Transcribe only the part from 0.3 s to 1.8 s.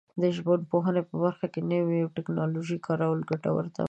ژبپوهنې په برخه کې د